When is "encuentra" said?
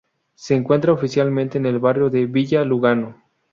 0.55-0.93